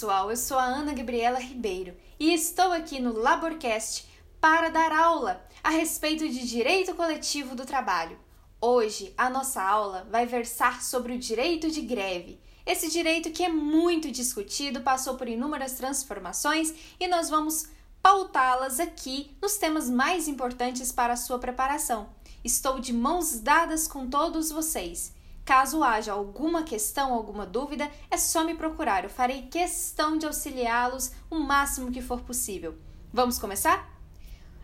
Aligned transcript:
Pessoal. 0.00 0.30
Eu 0.30 0.36
sou 0.38 0.56
a 0.56 0.64
Ana 0.64 0.94
Gabriela 0.94 1.38
Ribeiro 1.38 1.94
e 2.18 2.32
estou 2.32 2.72
aqui 2.72 2.98
no 2.98 3.12
Laborcast 3.12 4.08
para 4.40 4.70
dar 4.70 4.90
aula 4.92 5.46
a 5.62 5.68
respeito 5.68 6.26
de 6.26 6.48
direito 6.48 6.94
coletivo 6.94 7.54
do 7.54 7.66
trabalho. 7.66 8.18
Hoje, 8.58 9.12
a 9.14 9.28
nossa 9.28 9.62
aula 9.62 10.08
vai 10.10 10.24
versar 10.24 10.82
sobre 10.82 11.12
o 11.12 11.18
direito 11.18 11.70
de 11.70 11.82
greve. 11.82 12.40
Esse 12.64 12.90
direito 12.90 13.30
que 13.30 13.44
é 13.44 13.50
muito 13.50 14.10
discutido, 14.10 14.80
passou 14.80 15.18
por 15.18 15.28
inúmeras 15.28 15.74
transformações 15.74 16.72
e 16.98 17.06
nós 17.06 17.28
vamos 17.28 17.68
pautá-las 18.00 18.80
aqui 18.80 19.36
nos 19.42 19.58
temas 19.58 19.90
mais 19.90 20.26
importantes 20.26 20.90
para 20.90 21.12
a 21.12 21.18
sua 21.18 21.38
preparação. 21.38 22.08
Estou 22.42 22.80
de 22.80 22.94
mãos 22.94 23.38
dadas 23.38 23.86
com 23.86 24.08
todos 24.08 24.50
vocês. 24.50 25.12
Caso 25.50 25.82
haja 25.82 26.12
alguma 26.12 26.62
questão, 26.62 27.12
alguma 27.12 27.44
dúvida, 27.44 27.90
é 28.08 28.16
só 28.16 28.44
me 28.44 28.54
procurar. 28.54 29.02
Eu 29.02 29.10
farei 29.10 29.48
questão 29.48 30.16
de 30.16 30.24
auxiliá-los 30.24 31.10
o 31.28 31.40
máximo 31.40 31.90
que 31.90 32.00
for 32.00 32.20
possível. 32.20 32.78
Vamos 33.12 33.36
começar? 33.36 33.90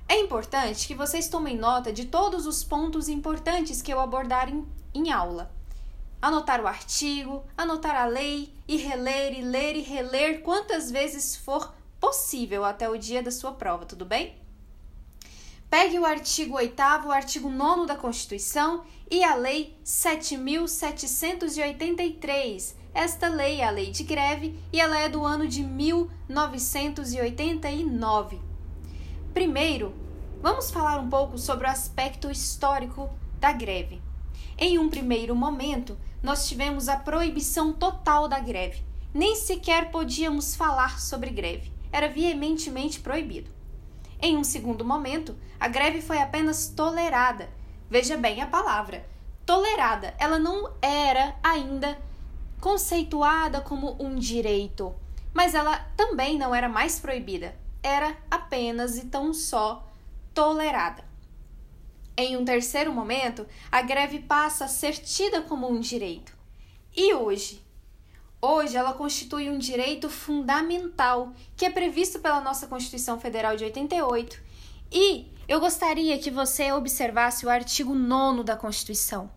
É 0.09 0.21
importante 0.21 0.87
que 0.87 0.95
vocês 0.95 1.29
tomem 1.29 1.57
nota 1.57 1.93
de 1.93 2.05
todos 2.05 2.47
os 2.47 2.63
pontos 2.63 3.09
importantes 3.09 3.83
que 3.83 3.93
eu 3.93 3.99
abordar 3.99 4.49
em, 4.49 4.65
em 4.95 5.11
aula. 5.11 5.53
Anotar 6.23 6.61
o 6.61 6.69
artigo, 6.69 7.43
anotar 7.59 7.97
a 7.97 8.07
lei 8.07 8.55
e 8.69 8.77
reler 8.77 9.37
e 9.37 9.43
ler 9.43 9.75
e 9.75 9.83
reler 9.83 10.43
quantas 10.43 10.89
vezes 10.89 11.35
for 11.35 11.75
possível 11.99 12.65
até 12.65 12.89
o 12.89 12.97
dia 12.97 13.25
da 13.25 13.33
sua 13.33 13.51
prova, 13.51 13.85
tudo 13.85 14.05
bem? 14.05 14.41
Pegue 15.79 15.99
o 15.99 16.07
artigo 16.07 16.57
8 16.57 16.83
o 17.07 17.13
artigo 17.13 17.51
9 17.51 17.85
da 17.85 17.95
Constituição 17.95 18.83
e 19.11 19.23
a 19.23 19.35
Lei 19.35 19.77
7.783. 19.85 22.75
Esta 22.95 23.29
lei 23.29 23.61
é 23.61 23.67
a 23.67 23.71
lei 23.71 23.91
de 23.91 24.03
greve 24.03 24.59
e 24.73 24.81
ela 24.81 24.99
é 24.99 25.07
do 25.07 25.23
ano 25.23 25.47
de 25.47 25.63
1989. 25.63 28.41
Primeiro, 29.35 29.93
vamos 30.41 30.71
falar 30.71 30.99
um 30.99 31.11
pouco 31.11 31.37
sobre 31.37 31.67
o 31.67 31.71
aspecto 31.71 32.31
histórico 32.31 33.11
da 33.39 33.53
greve. 33.53 34.01
Em 34.57 34.79
um 34.79 34.89
primeiro 34.89 35.37
momento, 35.37 35.99
nós 36.23 36.49
tivemos 36.49 36.89
a 36.89 36.97
proibição 36.97 37.71
total 37.71 38.29
da 38.29 38.41
greve. 38.41 38.83
Nem 39.13 39.37
sequer 39.37 39.91
podíamos 39.91 40.57
falar 40.57 40.99
sobre 40.99 41.29
greve. 41.29 41.71
Era 41.93 42.09
veementemente 42.09 42.99
proibido. 42.99 43.56
Em 44.21 44.37
um 44.37 44.45
segundo 44.45 44.85
momento, 44.85 45.37
a 45.61 45.69
greve 45.69 46.01
foi 46.01 46.19
apenas 46.19 46.69
tolerada. 46.69 47.49
Veja 47.89 48.17
bem 48.17 48.41
a 48.41 48.47
palavra. 48.47 49.07
Tolerada. 49.45 50.15
Ela 50.19 50.39
não 50.39 50.73
era 50.81 51.37
ainda 51.43 51.99
conceituada 52.61 53.61
como 53.61 53.97
um 54.03 54.17
direito, 54.17 54.95
mas 55.33 55.55
ela 55.55 55.79
também 55.97 56.39
não 56.39 56.55
era 56.55 56.69
mais 56.69 56.99
proibida. 56.99 57.55
Era 57.83 58.17
apenas 58.31 58.97
e 58.97 59.07
tão 59.07 59.33
só 59.33 59.87
tolerada. 60.35 61.05
Em 62.17 62.37
um 62.37 62.45
terceiro 62.45 62.93
momento, 62.93 63.47
a 63.71 63.83
greve 63.83 64.21
passa 64.21 64.65
a 64.65 64.69
ser 64.69 64.95
tida 64.95 65.43
como 65.43 65.69
um 65.69 65.79
direito. 65.79 66.35
E 66.97 67.13
hoje? 67.13 67.66
Hoje, 68.49 68.77
ela 68.77 68.93
constitui 68.93 69.51
um 69.51 69.59
direito 69.59 70.09
fundamental 70.09 71.33
que 71.57 71.65
é 71.65 71.71
previsto 71.71 72.21
pela 72.21 72.41
nossa 72.41 72.69
Constituição 72.69 73.19
Federal 73.19 73.57
de 73.57 73.65
88. 73.65 74.41
E 74.93 75.27
eu 75.49 75.59
gostaria 75.59 76.17
que 76.17 76.31
você 76.31 76.71
observasse 76.71 77.45
o 77.45 77.51
artigo 77.51 77.93
9 77.93 78.45
da 78.45 78.55
Constituição, 78.55 79.29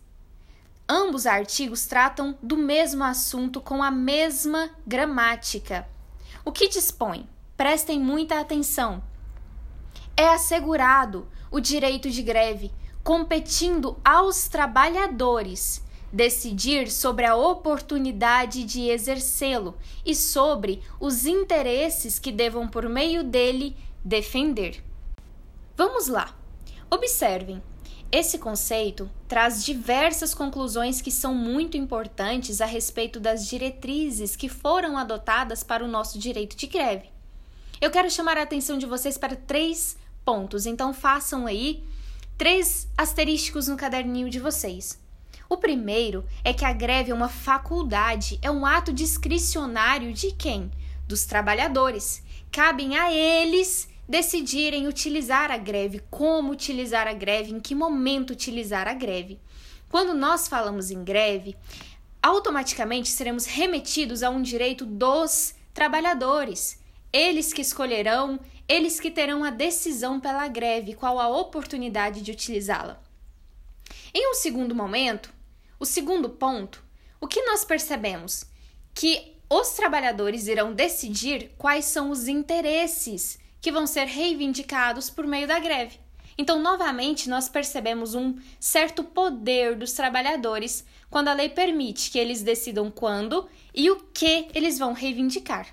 Ambos 0.88 1.26
artigos 1.26 1.84
tratam 1.84 2.34
do 2.42 2.56
mesmo 2.56 3.04
assunto 3.04 3.60
com 3.60 3.82
a 3.82 3.90
mesma 3.90 4.70
gramática. 4.86 5.86
O 6.46 6.50
que 6.50 6.66
dispõe? 6.66 7.28
Prestem 7.58 8.00
muita 8.00 8.40
atenção 8.40 9.09
é 10.20 10.28
assegurado 10.28 11.26
o 11.50 11.58
direito 11.58 12.10
de 12.10 12.20
greve, 12.20 12.70
competindo 13.02 13.98
aos 14.04 14.48
trabalhadores 14.48 15.82
decidir 16.12 16.90
sobre 16.90 17.24
a 17.24 17.34
oportunidade 17.34 18.64
de 18.64 18.90
exercê-lo 18.90 19.78
e 20.04 20.14
sobre 20.14 20.82
os 21.00 21.24
interesses 21.24 22.18
que 22.18 22.30
devam, 22.30 22.68
por 22.68 22.86
meio 22.86 23.24
dele, 23.24 23.74
defender. 24.04 24.84
Vamos 25.74 26.06
lá. 26.06 26.36
Observem. 26.90 27.62
Esse 28.12 28.38
conceito 28.38 29.08
traz 29.26 29.64
diversas 29.64 30.34
conclusões 30.34 31.00
que 31.00 31.10
são 31.10 31.32
muito 31.32 31.78
importantes 31.78 32.60
a 32.60 32.66
respeito 32.66 33.18
das 33.18 33.46
diretrizes 33.46 34.36
que 34.36 34.50
foram 34.50 34.98
adotadas 34.98 35.62
para 35.62 35.82
o 35.82 35.88
nosso 35.88 36.18
direito 36.18 36.56
de 36.56 36.66
greve. 36.66 37.08
Eu 37.80 37.90
quero 37.90 38.10
chamar 38.10 38.36
a 38.36 38.42
atenção 38.42 38.76
de 38.76 38.84
vocês 38.84 39.16
para 39.16 39.34
três 39.34 39.96
pontos. 40.24 40.66
Então 40.66 40.92
façam 40.92 41.46
aí 41.46 41.84
três 42.36 42.88
asterísticos 42.96 43.68
no 43.68 43.76
caderninho 43.76 44.30
de 44.30 44.40
vocês. 44.40 44.98
O 45.48 45.56
primeiro 45.56 46.24
é 46.44 46.52
que 46.52 46.64
a 46.64 46.72
greve 46.72 47.10
é 47.10 47.14
uma 47.14 47.28
faculdade, 47.28 48.38
é 48.40 48.50
um 48.50 48.64
ato 48.64 48.92
discricionário 48.92 50.12
de 50.12 50.32
quem? 50.32 50.70
Dos 51.08 51.24
trabalhadores. 51.24 52.22
Cabem 52.52 52.96
a 52.96 53.12
eles 53.12 53.88
decidirem 54.08 54.88
utilizar 54.88 55.50
a 55.50 55.56
greve, 55.56 56.02
como 56.10 56.52
utilizar 56.52 57.06
a 57.06 57.12
greve, 57.12 57.52
em 57.52 57.60
que 57.60 57.74
momento 57.74 58.30
utilizar 58.30 58.88
a 58.88 58.94
greve. 58.94 59.40
Quando 59.88 60.14
nós 60.14 60.48
falamos 60.48 60.90
em 60.90 61.02
greve, 61.02 61.56
automaticamente 62.22 63.08
seremos 63.08 63.46
remetidos 63.46 64.22
a 64.22 64.30
um 64.30 64.42
direito 64.42 64.86
dos 64.86 65.54
trabalhadores. 65.74 66.78
Eles 67.12 67.52
que 67.52 67.62
escolherão, 67.62 68.38
eles 68.70 69.00
que 69.00 69.10
terão 69.10 69.42
a 69.42 69.50
decisão 69.50 70.20
pela 70.20 70.46
greve, 70.46 70.94
qual 70.94 71.18
a 71.18 71.28
oportunidade 71.28 72.22
de 72.22 72.30
utilizá-la. 72.30 73.02
Em 74.14 74.30
um 74.30 74.34
segundo 74.34 74.76
momento, 74.76 75.34
o 75.76 75.84
segundo 75.84 76.30
ponto, 76.30 76.80
o 77.20 77.26
que 77.26 77.42
nós 77.42 77.64
percebemos? 77.64 78.44
Que 78.94 79.36
os 79.50 79.70
trabalhadores 79.70 80.46
irão 80.46 80.72
decidir 80.72 81.50
quais 81.58 81.86
são 81.86 82.10
os 82.10 82.28
interesses 82.28 83.40
que 83.60 83.72
vão 83.72 83.88
ser 83.88 84.04
reivindicados 84.04 85.10
por 85.10 85.26
meio 85.26 85.48
da 85.48 85.58
greve. 85.58 85.98
Então, 86.38 86.62
novamente, 86.62 87.28
nós 87.28 87.48
percebemos 87.48 88.14
um 88.14 88.38
certo 88.60 89.02
poder 89.02 89.74
dos 89.74 89.94
trabalhadores 89.94 90.84
quando 91.10 91.26
a 91.26 91.34
lei 91.34 91.48
permite 91.48 92.08
que 92.08 92.20
eles 92.20 92.40
decidam 92.40 92.88
quando 92.88 93.48
e 93.74 93.90
o 93.90 93.96
que 94.14 94.46
eles 94.54 94.78
vão 94.78 94.92
reivindicar. 94.92 95.66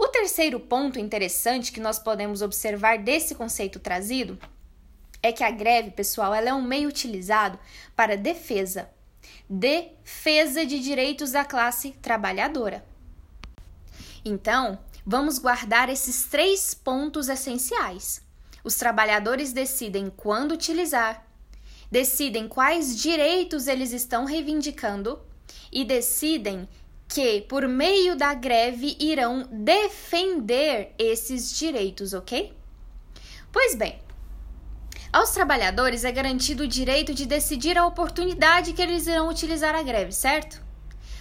O 0.00 0.08
terceiro 0.08 0.58
ponto 0.58 0.98
interessante 0.98 1.70
que 1.70 1.78
nós 1.78 1.98
podemos 1.98 2.40
observar 2.40 2.96
desse 2.96 3.34
conceito 3.34 3.78
trazido 3.78 4.38
é 5.22 5.30
que 5.30 5.44
a 5.44 5.50
greve, 5.50 5.90
pessoal, 5.90 6.32
ela 6.34 6.48
é 6.48 6.54
um 6.54 6.62
meio 6.62 6.88
utilizado 6.88 7.58
para 7.94 8.16
defesa, 8.16 8.88
defesa 9.46 10.64
de 10.64 10.80
direitos 10.80 11.32
da 11.32 11.44
classe 11.44 11.90
trabalhadora. 12.00 12.82
Então, 14.24 14.78
vamos 15.04 15.38
guardar 15.38 15.90
esses 15.90 16.24
três 16.24 16.72
pontos 16.72 17.28
essenciais. 17.28 18.22
Os 18.64 18.76
trabalhadores 18.76 19.52
decidem 19.52 20.08
quando 20.08 20.52
utilizar, 20.52 21.26
decidem 21.90 22.48
quais 22.48 22.98
direitos 22.98 23.66
eles 23.66 23.92
estão 23.92 24.24
reivindicando 24.24 25.20
e 25.70 25.84
decidem 25.84 26.66
que, 27.10 27.40
por 27.42 27.66
meio 27.66 28.14
da 28.14 28.32
greve, 28.32 28.96
irão 29.00 29.48
defender 29.50 30.94
esses 30.96 31.58
direitos, 31.58 32.14
ok? 32.14 32.56
Pois 33.50 33.74
bem, 33.74 34.00
aos 35.12 35.30
trabalhadores 35.30 36.04
é 36.04 36.12
garantido 36.12 36.62
o 36.62 36.68
direito 36.68 37.12
de 37.12 37.26
decidir 37.26 37.76
a 37.76 37.84
oportunidade 37.84 38.72
que 38.72 38.80
eles 38.80 39.08
irão 39.08 39.28
utilizar 39.28 39.74
a 39.74 39.82
greve, 39.82 40.12
certo? 40.12 40.62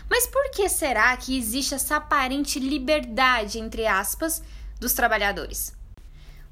Mas 0.08 0.28
por 0.28 0.52
que 0.52 0.70
será 0.70 1.18
que 1.18 1.36
existe 1.36 1.74
essa 1.74 1.96
aparente 1.96 2.60
liberdade, 2.60 3.58
entre 3.58 3.88
aspas, 3.88 4.44
dos 4.80 4.94
trabalhadores? 4.94 5.76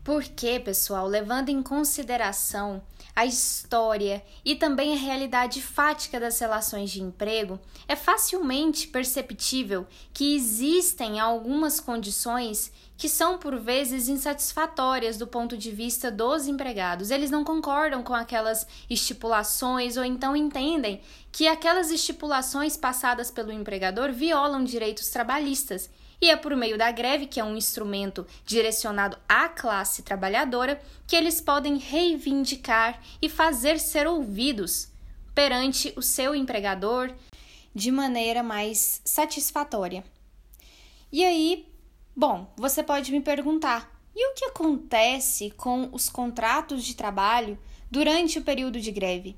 Porque, 0.04 0.60
pessoal, 0.60 1.06
levando 1.06 1.50
em 1.50 1.62
consideração 1.62 2.82
a 3.18 3.26
história 3.26 4.24
e 4.46 4.54
também 4.54 4.94
a 4.94 5.00
realidade 5.00 5.60
fática 5.60 6.20
das 6.20 6.38
relações 6.38 6.92
de 6.92 7.02
emprego, 7.02 7.60
é 7.88 7.96
facilmente 7.96 8.88
perceptível 8.88 9.88
que 10.14 10.36
existem 10.36 11.20
algumas 11.20 11.80
condições 11.80 12.72
que 12.96 13.10
são 13.10 13.40
por 13.40 13.58
vezes 13.58 14.08
insatisfatórias 14.08 15.18
do 15.18 15.26
ponto 15.26 15.58
de 15.58 15.72
vista 15.72 16.12
dos 16.12 16.48
empregados. 16.48 17.10
Eles 17.10 17.32
não 17.32 17.44
concordam 17.44 18.04
com 18.04 18.14
aquelas 18.14 18.68
estipulações 18.88 19.98
ou 19.98 20.04
então 20.06 20.36
entendem 20.36 21.02
que 21.32 21.48
aquelas 21.48 21.90
estipulações 21.90 22.78
passadas 22.78 23.32
pelo 23.32 23.52
empregador 23.52 24.12
violam 24.12 24.64
direitos 24.64 25.10
trabalhistas 25.10 25.90
E 26.20 26.30
é 26.30 26.36
por 26.36 26.56
meio 26.56 26.78
da 26.78 26.92
greve, 26.92 27.28
que 27.28 27.40
é 27.40 27.44
um 27.44 27.56
instrumento 27.56 28.26
direcionado 28.46 29.18
à 29.30 29.48
classe 29.48 30.02
trabalhadora, 30.02 30.82
que 31.06 31.16
eles 31.16 31.40
podem 31.40 31.78
reivindicar 31.78 33.02
e 33.22 33.30
fazer 33.30 33.80
ser 33.80 34.08
ouvidos 34.08 34.92
perante 35.36 35.94
o 35.96 36.02
seu 36.02 36.34
empregador 36.34 37.14
de 37.74 37.92
maneira 37.92 38.42
mais 38.42 39.02
satisfatória. 39.06 40.04
E 41.12 41.24
aí, 41.24 41.68
bom, 42.16 42.52
você 42.58 42.82
pode 42.82 43.12
me 43.12 43.22
perguntar: 43.22 43.96
e 44.16 44.32
o 44.32 44.34
que 44.34 44.46
acontece 44.46 45.52
com 45.52 45.90
os 45.92 46.10
contratos 46.10 46.84
de 46.84 46.96
trabalho 46.96 47.58
durante 47.92 48.40
o 48.40 48.42
período 48.42 48.82
de 48.82 48.92
greve? 48.92 49.38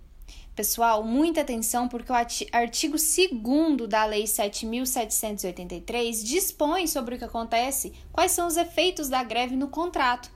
Pessoal, 0.59 1.03
muita 1.05 1.39
atenção 1.39 1.87
porque 1.87 2.11
o 2.11 2.15
artigo 2.51 2.97
2 2.97 3.87
da 3.87 4.03
Lei 4.03 4.25
7.783 4.25 6.21
dispõe 6.21 6.85
sobre 6.85 7.15
o 7.15 7.17
que 7.17 7.23
acontece, 7.23 7.93
quais 8.11 8.33
são 8.33 8.45
os 8.45 8.57
efeitos 8.57 9.07
da 9.07 9.23
greve 9.23 9.55
no 9.55 9.69
contrato. 9.69 10.29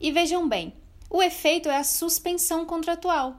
E 0.00 0.10
vejam 0.10 0.48
bem, 0.48 0.72
o 1.10 1.22
efeito 1.22 1.68
é 1.68 1.76
a 1.76 1.84
suspensão 1.84 2.64
contratual. 2.64 3.36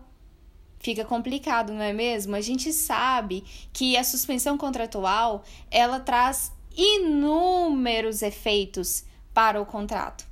Fica 0.77 1.03
complicado, 1.03 1.73
não 1.73 1.81
é 1.81 1.93
mesmo? 1.93 2.35
A 2.35 2.41
gente 2.41 2.71
sabe 2.73 3.43
que 3.73 3.97
a 3.97 4.03
suspensão 4.03 4.55
contratual 4.55 5.43
ela 5.71 5.99
traz 5.99 6.51
inúmeros 6.77 8.21
efeitos 8.21 9.03
para 9.33 9.59
o 9.59 9.65
contrato. 9.65 10.27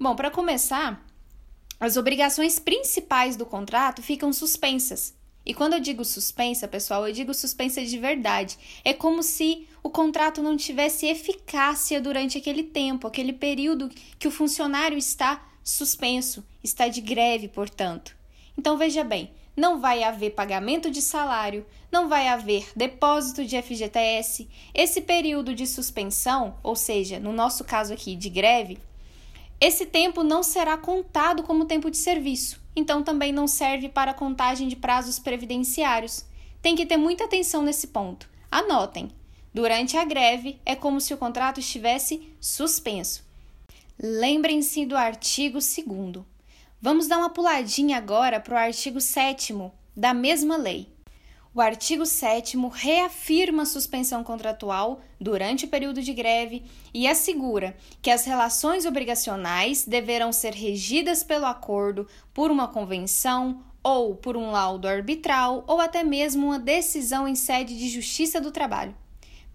Bom, 0.00 0.16
para 0.16 0.32
começar, 0.32 1.00
as 1.78 1.96
obrigações 1.96 2.58
principais 2.58 3.36
do 3.36 3.46
contrato 3.46 4.02
ficam 4.02 4.32
suspensas. 4.32 5.16
E 5.48 5.54
quando 5.54 5.72
eu 5.72 5.80
digo 5.80 6.04
suspensa, 6.04 6.68
pessoal, 6.68 7.08
eu 7.08 7.14
digo 7.14 7.32
suspensa 7.32 7.82
de 7.82 7.98
verdade. 7.98 8.58
É 8.84 8.92
como 8.92 9.22
se 9.22 9.66
o 9.82 9.88
contrato 9.88 10.42
não 10.42 10.58
tivesse 10.58 11.06
eficácia 11.06 12.02
durante 12.02 12.36
aquele 12.36 12.62
tempo, 12.62 13.06
aquele 13.06 13.32
período 13.32 13.90
que 14.18 14.28
o 14.28 14.30
funcionário 14.30 14.98
está 14.98 15.42
suspenso, 15.64 16.44
está 16.62 16.86
de 16.88 17.00
greve, 17.00 17.48
portanto. 17.48 18.14
Então 18.58 18.76
veja 18.76 19.02
bem, 19.02 19.30
não 19.56 19.80
vai 19.80 20.02
haver 20.02 20.34
pagamento 20.34 20.90
de 20.90 21.00
salário, 21.00 21.64
não 21.90 22.10
vai 22.10 22.28
haver 22.28 22.68
depósito 22.76 23.42
de 23.42 23.60
FGTS. 23.62 24.46
Esse 24.74 25.00
período 25.00 25.54
de 25.54 25.66
suspensão, 25.66 26.58
ou 26.62 26.76
seja, 26.76 27.18
no 27.18 27.32
nosso 27.32 27.64
caso 27.64 27.94
aqui 27.94 28.14
de 28.14 28.28
greve, 28.28 28.76
esse 29.58 29.86
tempo 29.86 30.22
não 30.22 30.42
será 30.42 30.76
contado 30.76 31.42
como 31.42 31.64
tempo 31.64 31.90
de 31.90 31.96
serviço 31.96 32.57
então 32.78 33.02
também 33.02 33.32
não 33.32 33.46
serve 33.46 33.88
para 33.88 34.14
contagem 34.14 34.68
de 34.68 34.76
prazos 34.76 35.18
previdenciários. 35.18 36.24
Tem 36.62 36.76
que 36.76 36.86
ter 36.86 36.96
muita 36.96 37.24
atenção 37.24 37.62
nesse 37.62 37.88
ponto. 37.88 38.30
Anotem: 38.50 39.10
durante 39.52 39.96
a 39.96 40.04
greve 40.04 40.60
é 40.64 40.76
como 40.76 41.00
se 41.00 41.12
o 41.12 41.18
contrato 41.18 41.58
estivesse 41.58 42.32
suspenso. 42.40 43.24
Lembrem-se 44.00 44.86
do 44.86 44.96
artigo 44.96 45.58
2. 45.58 46.24
Vamos 46.80 47.08
dar 47.08 47.18
uma 47.18 47.30
puladinha 47.30 47.98
agora 47.98 48.38
para 48.38 48.54
o 48.54 48.58
artigo 48.58 49.00
7 49.00 49.52
da 49.96 50.14
mesma 50.14 50.56
lei. 50.56 50.88
O 51.58 51.60
artigo 51.60 52.06
7 52.06 52.56
reafirma 52.72 53.64
a 53.64 53.66
suspensão 53.66 54.22
contratual 54.22 55.00
durante 55.20 55.64
o 55.64 55.68
período 55.68 56.00
de 56.00 56.14
greve 56.14 56.62
e 56.94 57.08
assegura 57.08 57.76
que 58.00 58.12
as 58.12 58.24
relações 58.24 58.86
obrigacionais 58.86 59.84
deverão 59.84 60.32
ser 60.32 60.54
regidas 60.54 61.24
pelo 61.24 61.46
acordo 61.46 62.06
por 62.32 62.52
uma 62.52 62.68
convenção 62.68 63.60
ou 63.82 64.14
por 64.14 64.36
um 64.36 64.52
laudo 64.52 64.86
arbitral 64.86 65.64
ou 65.66 65.80
até 65.80 66.04
mesmo 66.04 66.46
uma 66.46 66.60
decisão 66.60 67.26
em 67.26 67.34
sede 67.34 67.76
de 67.76 67.88
justiça 67.88 68.40
do 68.40 68.52
trabalho. 68.52 68.94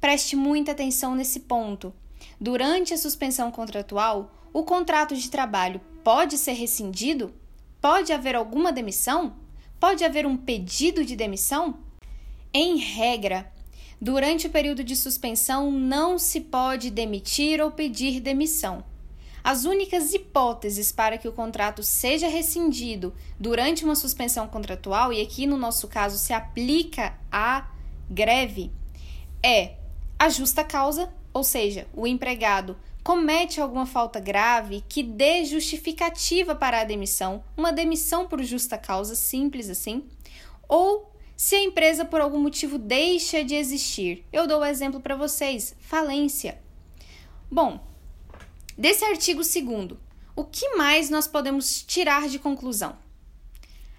Preste 0.01 0.35
muita 0.35 0.73
atenção 0.73 1.15
nesse 1.15 1.39
ponto. 1.39 1.93
Durante 2.37 2.93
a 2.93 2.97
suspensão 2.97 3.49
contratual, 3.49 4.29
o 4.51 4.63
contrato 4.63 5.15
de 5.15 5.29
trabalho 5.29 5.79
pode 6.03 6.37
ser 6.37 6.51
rescindido? 6.51 7.33
Pode 7.79 8.11
haver 8.11 8.35
alguma 8.35 8.73
demissão? 8.73 9.37
Pode 9.79 10.03
haver 10.03 10.25
um 10.25 10.35
pedido 10.35 11.05
de 11.05 11.15
demissão? 11.15 11.81
Em 12.55 12.77
regra, 12.77 13.51
durante 13.99 14.45
o 14.45 14.49
período 14.51 14.83
de 14.83 14.95
suspensão 14.95 15.71
não 15.71 16.19
se 16.19 16.39
pode 16.39 16.91
demitir 16.91 17.59
ou 17.59 17.71
pedir 17.71 18.19
demissão. 18.19 18.83
As 19.43 19.65
únicas 19.65 20.13
hipóteses 20.13 20.91
para 20.91 21.17
que 21.17 21.27
o 21.27 21.33
contrato 21.33 21.81
seja 21.81 22.27
rescindido 22.27 23.11
durante 23.39 23.83
uma 23.83 23.95
suspensão 23.95 24.47
contratual, 24.47 25.11
e 25.11 25.19
aqui 25.19 25.47
no 25.47 25.57
nosso 25.57 25.87
caso 25.87 26.19
se 26.19 26.31
aplica 26.31 27.17
a 27.31 27.71
greve, 28.07 28.71
é 29.41 29.73
a 30.19 30.29
justa 30.29 30.63
causa, 30.63 31.11
ou 31.33 31.43
seja, 31.43 31.87
o 31.91 32.05
empregado 32.05 32.77
comete 33.03 33.59
alguma 33.59 33.87
falta 33.87 34.19
grave 34.19 34.83
que 34.87 35.01
dê 35.01 35.43
justificativa 35.43 36.53
para 36.53 36.81
a 36.81 36.85
demissão, 36.85 37.43
uma 37.57 37.73
demissão 37.73 38.27
por 38.27 38.43
justa 38.43 38.77
causa, 38.77 39.15
simples 39.15 39.69
assim, 39.69 40.05
ou 40.69 41.12
se 41.43 41.55
a 41.55 41.61
empresa 41.61 42.05
por 42.05 42.21
algum 42.21 42.39
motivo 42.39 42.77
deixa 42.77 43.43
de 43.43 43.53
existir. 43.53 44.25
Eu 44.31 44.47
dou 44.47 44.59
o 44.59 44.61
um 44.61 44.65
exemplo 44.65 45.01
para 45.01 45.17
vocês: 45.17 45.75
falência. 45.77 46.57
Bom, 47.51 47.85
desse 48.77 49.03
artigo 49.03 49.41
2, 49.41 49.99
o 50.37 50.45
que 50.45 50.77
mais 50.77 51.09
nós 51.09 51.27
podemos 51.27 51.83
tirar 51.83 52.29
de 52.29 52.39
conclusão? 52.39 52.97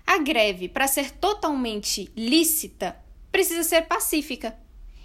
A 0.07 0.17
greve, 0.17 0.71
para 0.71 0.89
ser 0.89 1.11
totalmente 1.11 2.11
lícita, 2.17 2.97
precisa 3.31 3.63
ser 3.63 3.83
pacífica. 3.83 4.59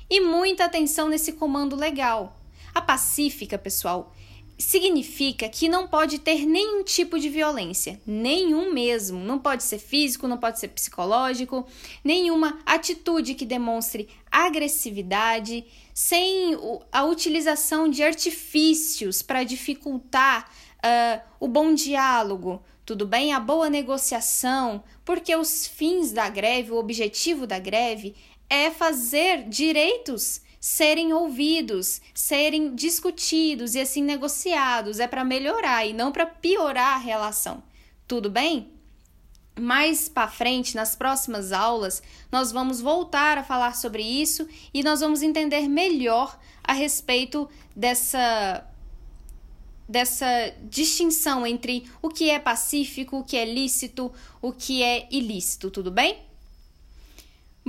E 0.10 0.22
muita 0.22 0.64
atenção 0.64 1.10
nesse 1.10 1.34
comando 1.34 1.76
legal. 1.76 2.40
A 2.74 2.80
pacífica, 2.80 3.58
pessoal, 3.58 4.16
significa 4.60 5.48
que 5.48 5.70
não 5.70 5.88
pode 5.88 6.20
ter 6.20 6.46
nenhum 6.46 6.84
tipo 6.84 7.18
de 7.18 7.30
violência, 7.30 8.00
nenhum 8.06 8.74
mesmo. 8.74 9.18
Não 9.18 9.40
pode 9.40 9.64
ser 9.64 9.80
físico, 9.80 10.28
não 10.28 10.38
pode 10.38 10.60
ser 10.60 10.68
psicológico, 10.68 11.66
nenhuma 12.04 12.60
atitude 12.66 13.36
que 13.36 13.46
demonstre 13.46 14.10
agressividade, 14.30 15.66
sem 15.94 16.58
a 16.92 17.06
utilização 17.06 17.90
de 17.90 18.04
artifícios 18.04 19.22
para 19.22 19.46
dificultar 19.46 20.52
uh, 20.80 21.22
o 21.40 21.48
bom 21.48 21.74
diálogo, 21.74 22.62
tudo 22.86 23.08
bem? 23.08 23.32
A 23.32 23.40
boa 23.40 23.70
negociação, 23.70 24.84
porque 25.06 25.34
os 25.36 25.68
fins 25.68 26.12
da 26.12 26.28
greve, 26.28 26.72
o 26.72 26.78
objetivo 26.78 27.48
da 27.48 27.60
greve 27.60 28.14
é 28.50 28.70
fazer 28.70 29.48
direitos 29.48 30.42
serem 30.60 31.14
ouvidos, 31.14 32.02
serem 32.14 32.76
discutidos 32.76 33.76
e 33.76 33.80
assim 33.80 34.04
negociados. 34.04 35.00
É 35.00 35.08
para 35.08 35.24
melhorar 35.24 35.86
e 35.86 35.94
não 35.94 36.12
para 36.12 36.26
piorar 36.26 36.96
a 36.96 36.98
relação. 36.98 37.64
Tudo 38.08 38.30
bem? 38.30 38.72
Mais 39.60 40.08
para 40.08 40.28
frente, 40.28 40.76
nas 40.76 40.96
próximas 40.96 41.52
aulas, 41.52 42.02
nós 42.32 42.52
vamos 42.52 42.80
voltar 42.82 43.38
a 43.38 43.44
falar 43.44 43.76
sobre 43.76 44.04
isso 44.04 44.48
e 44.74 44.84
nós 44.84 45.02
vamos 45.02 45.22
entender 45.22 45.68
melhor 45.68 46.40
a 46.64 46.74
respeito 46.74 47.50
dessa 47.76 48.66
dessa 49.88 50.54
distinção 50.70 51.48
entre 51.48 51.90
o 52.00 52.10
que 52.10 52.30
é 52.30 52.38
pacífico, 52.38 53.18
o 53.18 53.24
que 53.24 53.36
é 53.36 53.44
lícito, 53.44 54.14
o 54.40 54.54
que 54.54 54.84
é 54.84 55.08
ilícito, 55.10 55.72
tudo 55.72 55.90
bem? 55.90 56.29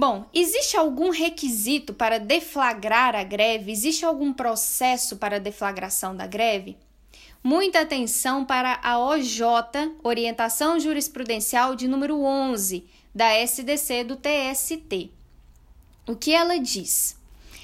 Bom, 0.00 0.25
existe 0.33 0.78
algum 0.78 1.11
requisito 1.11 1.92
para 1.92 2.19
deflagrar 2.19 3.14
a 3.14 3.23
greve? 3.23 3.71
Existe 3.71 4.02
algum 4.02 4.33
processo 4.33 5.19
para 5.19 5.38
deflagração 5.38 6.16
da 6.16 6.26
greve? 6.26 6.78
Muita 7.45 7.83
atenção 7.83 8.42
para 8.42 8.80
a 8.83 8.99
OJ, 8.99 9.42
Orientação 10.02 10.80
Jurisprudencial 10.80 11.76
de 11.76 11.87
número 11.87 12.19
11 12.23 12.87
da 13.14 13.35
SDC 13.35 14.04
do 14.04 14.16
TST. 14.16 15.11
O 16.09 16.16
que 16.16 16.33
ela 16.33 16.59
diz? 16.59 17.19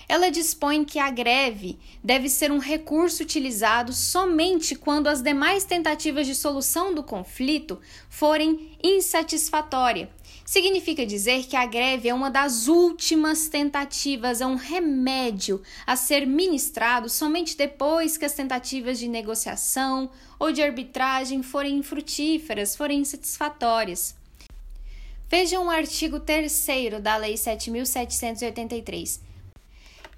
Ela 0.09 0.31
dispõe 0.31 0.85
que 0.85 0.99
a 0.99 1.11
greve 1.11 1.79
deve 2.03 2.29
ser 2.29 2.53
um 2.53 2.59
recurso 2.59 3.23
utilizado 3.23 3.93
somente 3.93 4.75
quando 4.75 5.09
as 5.09 5.21
demais 5.21 5.65
tentativas 5.65 6.27
de 6.27 6.35
solução 6.35 6.95
do 6.95 7.03
conflito 7.03 7.81
forem 8.09 8.77
insatisfatórias 8.83 10.09
Significa 10.47 11.05
dizer 11.05 11.45
que 11.45 11.57
a 11.57 11.67
greve 11.67 12.09
é 12.09 12.15
uma 12.15 12.31
das 12.31 12.69
últimas 12.69 13.49
tentativas, 13.49 14.41
é 14.41 14.47
um 14.47 14.55
remédio 14.55 15.61
a 15.85 15.97
ser 15.97 16.25
ministrado 16.25 17.09
somente 17.09 17.57
depois 17.57 18.17
que 18.17 18.25
as 18.25 18.33
tentativas 18.33 18.97
de 18.97 19.09
negociação 19.09 20.09
ou 20.39 20.53
de 20.53 20.63
arbitragem 20.63 21.43
forem 21.43 21.79
infrutíferas, 21.79 22.77
forem 22.77 23.01
insatisfatórias. 23.01 24.15
Vejam 25.29 25.67
o 25.67 25.71
artigo 25.71 26.21
3 26.21 26.65
da 27.03 27.17
Lei 27.17 27.35
7.783, 27.35 29.19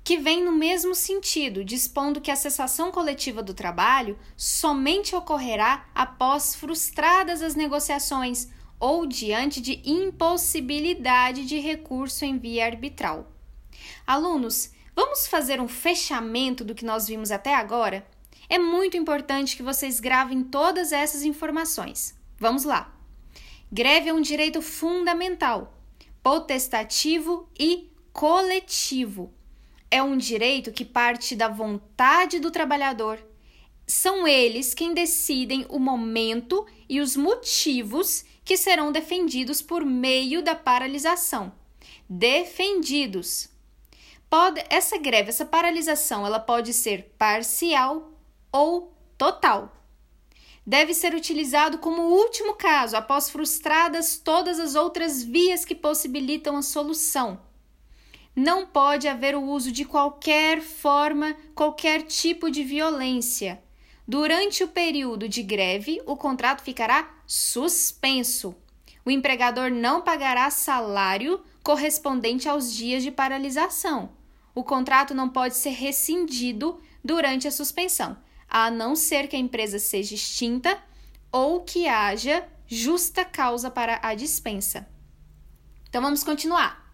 que 0.09 0.17
vem 0.17 0.43
no 0.43 0.53
mesmo 0.53 0.95
sentido, 0.95 1.63
dispondo 1.63 2.19
que 2.19 2.31
a 2.31 2.35
cessação 2.35 2.91
coletiva 2.91 3.43
do 3.43 3.53
trabalho 3.53 4.19
somente 4.39 5.15
ocorrerá 5.15 5.87
após 5.95 6.55
frustradas 6.55 7.43
as 7.43 7.55
negociações 7.55 8.49
ou 8.81 9.05
diante 9.05 9.61
de 9.61 9.83
impossibilidade 9.85 11.45
de 11.45 11.59
recurso 11.59 12.25
em 12.25 12.39
via 12.39 12.65
arbitral. 12.65 13.31
Alunos, 14.07 14.71
Vamos 14.97 15.27
fazer 15.27 15.61
um 15.61 15.69
fechamento 15.69 16.65
do 16.65 16.75
que 16.75 16.87
nós 16.87 17.07
vimos 17.07 17.31
até 17.31 17.55
agora? 17.55 18.05
É 18.49 18.59
muito 18.59 18.97
importante 18.97 19.59
que 19.59 19.63
vocês 19.63 20.01
gravem 20.01 20.43
todas 20.43 20.91
essas 20.91 21.23
informações. 21.23 22.19
Vamos 22.39 22.65
lá. 22.65 22.99
Greve 23.71 24.09
é 24.09 24.15
um 24.15 24.23
direito 24.23 24.63
fundamental, 24.63 25.79
potestativo 26.21 27.47
e 27.57 27.93
coletivo. 28.11 29.38
É 29.91 30.03
um 30.03 30.17
direito 30.17 30.71
que 30.71 30.85
parte 30.85 31.35
da 31.35 31.49
vontade 31.49 32.39
do 32.39 32.51
trabalhador. 32.51 33.19
São 33.87 34.29
eles 34.29 34.75
quem 34.75 34.93
decidem 34.93 35.65
o 35.71 35.79
momento 35.79 36.67
e 36.89 37.01
os 37.01 37.17
motivos 37.17 38.25
que 38.45 38.57
serão 38.57 38.93
defendidos 38.93 39.63
por 39.63 39.85
meio 39.85 40.43
da 40.43 40.55
paralisação. 40.55 41.53
Defendidos. 42.09 43.49
Pode, 44.29 44.63
essa 44.69 44.99
greve, 44.99 45.31
essa 45.31 45.47
paralisação, 45.47 46.27
ela 46.27 46.39
pode 46.39 46.75
ser 46.75 47.15
parcial 47.19 48.13
ou 48.53 48.93
total. 49.17 49.75
Deve 50.67 50.93
ser 50.93 51.15
utilizado 51.15 51.79
como 51.79 52.03
último 52.03 52.53
caso, 52.53 52.95
após 52.95 53.31
frustradas 53.31 54.19
todas 54.19 54.61
as 54.61 54.75
outras 54.75 55.23
vias 55.23 55.65
que 55.65 55.75
possibilitam 55.75 56.59
a 56.59 56.63
solução. 56.63 57.41
Não 58.39 58.65
pode 58.65 59.09
haver 59.09 59.35
o 59.35 59.43
uso 59.43 59.73
de 59.73 59.85
qualquer 59.85 60.63
forma, 60.63 61.35
qualquer 61.57 62.03
tipo 62.03 62.49
de 62.49 62.63
violência. 62.63 63.61
Durante 64.07 64.63
o 64.63 64.69
período 64.69 65.29
de 65.29 65.43
greve, 65.43 66.01
o 66.07 66.17
contrato 66.17 66.63
ficará 66.63 67.11
suspenso. 67.27 68.55
O 69.05 69.11
empregador 69.11 69.73
não 69.73 70.03
pagará 70.03 70.49
salário 70.51 71.41
correspondente 71.65 72.49
aos 72.49 72.73
dias 72.73 73.03
de 73.03 73.11
paralisação. 73.11 74.11
O 74.55 74.63
contrato 74.63 75.13
não 75.13 75.29
pode 75.29 75.57
ser 75.57 75.71
rescindido 75.71 76.81
durante 77.03 77.49
a 77.49 77.51
suspensão, 77.51 78.17
a 78.49 78.71
não 78.71 78.95
ser 78.95 79.27
que 79.27 79.35
a 79.35 79.41
empresa 79.41 79.81
seja 79.81 80.15
extinta 80.15 80.81
ou 81.33 81.63
que 81.65 81.89
haja 81.89 82.47
justa 82.69 83.25
causa 83.25 83.69
para 83.69 83.99
a 84.01 84.15
dispensa. 84.15 84.89
Então 85.89 86.01
vamos 86.01 86.23
continuar. 86.23 86.88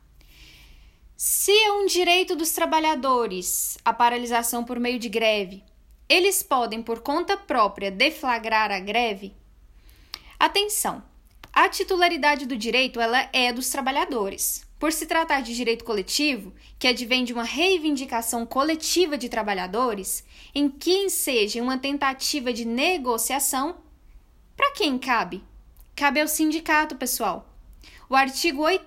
Se 1.26 1.52
é 1.52 1.72
um 1.72 1.86
direito 1.86 2.36
dos 2.36 2.50
trabalhadores 2.50 3.78
a 3.82 3.94
paralisação 3.94 4.62
por 4.62 4.78
meio 4.78 4.98
de 4.98 5.08
greve, 5.08 5.64
eles 6.06 6.42
podem, 6.42 6.82
por 6.82 7.00
conta 7.00 7.34
própria, 7.34 7.90
deflagrar 7.90 8.70
a 8.70 8.78
greve? 8.78 9.34
Atenção! 10.38 11.02
A 11.50 11.66
titularidade 11.66 12.44
do 12.44 12.58
direito 12.58 13.00
ela 13.00 13.26
é 13.32 13.50
dos 13.54 13.70
trabalhadores. 13.70 14.66
Por 14.78 14.92
se 14.92 15.06
tratar 15.06 15.40
de 15.40 15.56
direito 15.56 15.82
coletivo, 15.82 16.52
que 16.78 16.88
advém 16.88 17.24
de 17.24 17.32
uma 17.32 17.42
reivindicação 17.42 18.44
coletiva 18.44 19.16
de 19.16 19.30
trabalhadores, 19.30 20.22
em 20.54 20.68
que 20.68 21.06
enseja 21.06 21.62
uma 21.62 21.78
tentativa 21.78 22.52
de 22.52 22.66
negociação, 22.66 23.78
para 24.54 24.72
quem 24.72 24.98
cabe? 24.98 25.42
Cabe 25.96 26.20
ao 26.20 26.28
sindicato, 26.28 26.96
pessoal. 26.96 27.53
O 28.08 28.14
artigo 28.14 28.62
8, 28.62 28.86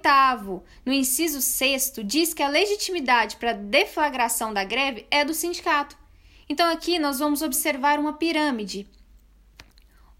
no 0.85 0.93
inciso 0.93 1.41
6, 1.41 1.93
diz 2.05 2.33
que 2.33 2.43
a 2.43 2.47
legitimidade 2.47 3.37
para 3.37 3.53
deflagração 3.53 4.53
da 4.53 4.63
greve 4.63 5.07
é 5.09 5.25
do 5.25 5.33
sindicato. 5.33 5.97
Então, 6.47 6.71
aqui 6.71 6.99
nós 6.99 7.19
vamos 7.19 7.41
observar 7.41 7.99
uma 7.99 8.13
pirâmide, 8.13 8.87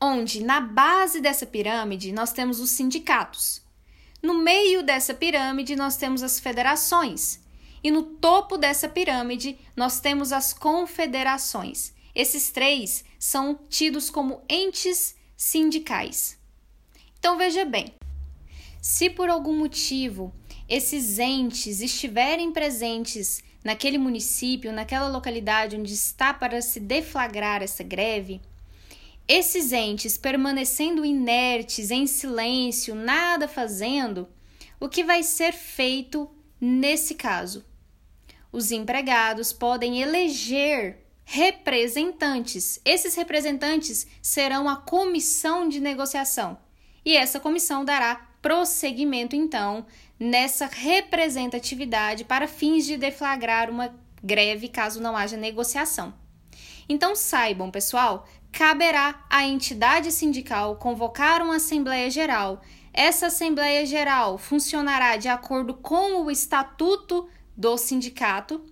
onde 0.02 0.44
na 0.44 0.60
base 0.60 1.22
dessa 1.22 1.46
pirâmide 1.46 2.12
nós 2.12 2.34
temos 2.34 2.60
os 2.60 2.72
sindicatos. 2.72 3.62
No 4.22 4.34
meio 4.34 4.84
dessa 4.84 5.14
pirâmide 5.14 5.76
nós 5.76 5.96
temos 5.96 6.24
as 6.24 6.40
federações. 6.40 7.40
E 7.84 7.92
no 7.92 8.02
topo 8.02 8.58
dessa 8.58 8.90
pirâmide 8.90 9.58
nós 9.76 10.00
temos 10.00 10.32
as 10.34 10.54
confederações. 10.54 11.94
Esses 12.14 12.50
três 12.50 13.06
são 13.20 13.60
tidos 13.70 14.10
como 14.10 14.42
entes 14.50 15.16
sindicais. 15.36 16.38
Então 17.20 17.38
veja 17.38 17.64
bem, 17.64 17.94
se 18.88 19.10
por 19.10 19.30
algum 19.30 19.54
motivo 19.54 20.34
esses 20.70 21.20
entes 21.20 21.82
estiverem 21.82 22.54
presentes 22.54 23.44
naquele 23.62 23.98
município, 23.98 24.72
naquela 24.72 25.10
localidade 25.10 25.76
onde 25.76 25.94
está 25.94 26.34
para 26.34 26.62
se 26.62 26.80
deflagrar 26.80 27.62
essa 27.62 27.84
greve, 27.84 28.40
esses 29.28 29.74
entes 29.74 30.18
permanecendo 30.18 31.04
inertes, 31.04 31.92
em 31.92 32.08
silêncio, 32.08 32.96
nada 32.96 33.46
fazendo, 33.46 34.26
o 34.80 34.88
que 34.88 35.04
vai 35.04 35.22
ser 35.22 35.52
feito 35.52 36.32
nesse 36.60 37.14
caso? 37.14 37.66
Os 38.54 38.72
empregados 38.72 39.52
podem 39.52 40.02
eleger 40.02 41.06
representantes. 41.26 42.80
Esses 42.86 43.16
representantes 43.16 44.08
serão 44.22 44.70
a 44.70 44.78
comissão 44.78 45.68
de 45.68 45.82
negociação. 45.82 46.58
E 47.04 47.18
essa 47.18 47.38
comissão 47.38 47.84
dará 47.84 48.28
prosseguimento, 48.48 49.36
então, 49.36 49.86
nessa 50.18 50.68
representatividade 50.68 52.24
para 52.24 52.48
fins 52.48 52.86
de 52.86 52.96
deflagrar 52.96 53.70
uma 53.70 53.94
greve 54.24 54.70
caso 54.70 55.02
não 55.02 55.18
haja 55.18 55.36
negociação. 55.36 56.14
Então 56.88 57.14
saibam, 57.14 57.70
pessoal, 57.70 58.26
caberá 58.50 59.22
à 59.30 59.44
entidade 59.44 60.14
sindical 60.14 60.78
convocar 60.78 61.42
uma 61.42 61.58
Assembleia 61.58 62.10
Geral. 62.10 62.62
Essa 62.94 63.28
Assembleia 63.28 63.86
Geral 63.86 64.38
funcionará 64.38 65.18
de 65.18 65.28
acordo 65.28 65.74
com 65.74 66.24
o 66.24 66.32
estatuto 66.32 67.28
do 67.56 67.78
sindicato 67.78 68.64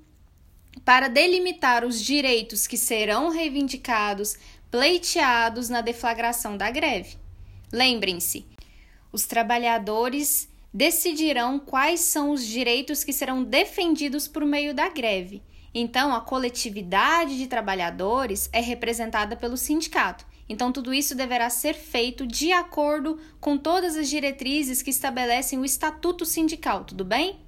para 0.85 1.09
delimitar 1.09 1.83
os 1.83 2.01
direitos 2.01 2.65
que 2.65 2.77
serão 2.77 3.27
reivindicados, 3.27 4.37
pleiteados 4.71 5.67
na 5.67 5.81
deflagração 5.81 6.55
da 6.55 6.71
greve. 6.71 7.17
Lembrem-se, 7.73 8.54
os 9.15 9.25
trabalhadores 9.25 10.49
decidirão 10.73 11.57
quais 11.57 12.01
são 12.01 12.31
os 12.31 12.45
direitos 12.45 13.01
que 13.01 13.13
serão 13.13 13.45
defendidos 13.45 14.27
por 14.27 14.43
meio 14.43 14.73
da 14.73 14.89
greve. 14.89 15.41
Então, 15.73 16.13
a 16.13 16.19
coletividade 16.19 17.37
de 17.37 17.47
trabalhadores 17.47 18.49
é 18.51 18.59
representada 18.59 19.37
pelo 19.37 19.55
sindicato. 19.55 20.25
Então, 20.49 20.69
tudo 20.69 20.93
isso 20.93 21.15
deverá 21.15 21.49
ser 21.49 21.75
feito 21.75 22.27
de 22.27 22.51
acordo 22.51 23.17
com 23.39 23.57
todas 23.57 23.95
as 23.95 24.09
diretrizes 24.09 24.81
que 24.81 24.89
estabelecem 24.89 25.59
o 25.59 25.63
estatuto 25.63 26.25
sindical, 26.25 26.83
tudo 26.83 27.05
bem? 27.05 27.39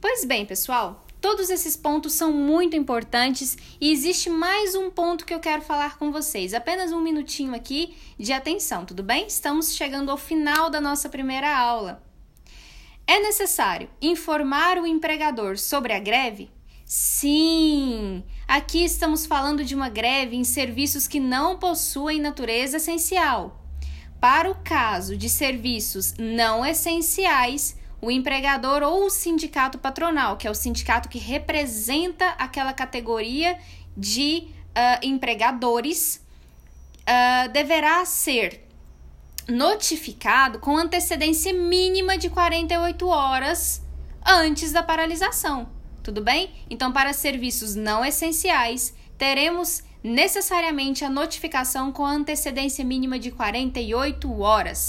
Pois 0.00 0.24
bem, 0.24 0.46
pessoal, 0.46 1.06
todos 1.20 1.50
esses 1.50 1.76
pontos 1.76 2.14
são 2.14 2.32
muito 2.32 2.76
importantes 2.76 3.56
e 3.80 3.92
existe 3.92 4.30
mais 4.30 4.74
um 4.74 4.90
ponto 4.90 5.24
que 5.24 5.34
eu 5.34 5.40
quero 5.40 5.62
falar 5.62 5.98
com 5.98 6.10
vocês. 6.10 6.54
Apenas 6.54 6.92
um 6.92 7.00
minutinho 7.00 7.54
aqui 7.54 7.94
de 8.18 8.32
atenção, 8.32 8.84
tudo 8.84 9.02
bem? 9.02 9.26
Estamos 9.26 9.74
chegando 9.74 10.10
ao 10.10 10.16
final 10.16 10.70
da 10.70 10.80
nossa 10.80 11.08
primeira 11.08 11.56
aula. 11.56 12.02
É 13.06 13.20
necessário 13.20 13.90
informar 14.00 14.78
o 14.78 14.86
empregador 14.86 15.58
sobre 15.58 15.92
a 15.92 15.98
greve? 15.98 16.50
Sim! 16.84 18.24
Aqui 18.48 18.84
estamos 18.84 19.26
falando 19.26 19.64
de 19.64 19.74
uma 19.74 19.88
greve 19.88 20.36
em 20.36 20.44
serviços 20.44 21.06
que 21.06 21.20
não 21.20 21.58
possuem 21.58 22.20
natureza 22.20 22.78
essencial. 22.78 23.64
Para 24.20 24.50
o 24.50 24.54
caso 24.56 25.16
de 25.16 25.28
serviços 25.28 26.14
não 26.18 26.64
essenciais, 26.64 27.76
o 28.00 28.10
empregador 28.10 28.82
ou 28.82 29.06
o 29.06 29.10
sindicato 29.10 29.78
patronal, 29.78 30.36
que 30.36 30.46
é 30.46 30.50
o 30.50 30.54
sindicato 30.54 31.08
que 31.08 31.18
representa 31.18 32.26
aquela 32.38 32.72
categoria 32.72 33.58
de 33.96 34.48
uh, 34.70 35.04
empregadores, 35.06 36.24
uh, 37.00 37.50
deverá 37.52 38.04
ser 38.04 38.66
notificado 39.48 40.58
com 40.58 40.76
antecedência 40.76 41.52
mínima 41.52 42.16
de 42.16 42.30
48 42.30 43.06
horas 43.08 43.82
antes 44.24 44.72
da 44.72 44.82
paralisação. 44.82 45.68
Tudo 46.02 46.22
bem? 46.22 46.50
Então, 46.70 46.92
para 46.92 47.12
serviços 47.12 47.74
não 47.74 48.04
essenciais, 48.04 48.94
teremos 49.18 49.82
necessariamente 50.02 51.04
a 51.04 51.10
notificação 51.10 51.92
com 51.92 52.06
antecedência 52.06 52.84
mínima 52.84 53.18
de 53.18 53.30
48 53.30 54.40
horas. 54.40 54.88